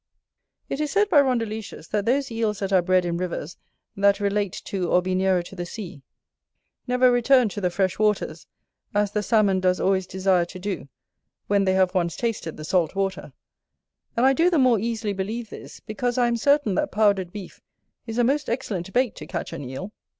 [0.67, 3.55] It is said by Rondeletius, that those Eels that are bred in rivers
[3.95, 6.01] that relate to or be nearer to the sea,
[6.87, 8.47] never return to the fresh waters,
[8.95, 10.89] as the Salmon does always desire to do,
[11.45, 13.31] when they have once tasted the salt water;
[14.17, 17.61] and I do the more easily believe this, because I am certain that powdered beef
[18.07, 19.91] is a most excellent bait to catch an Eel.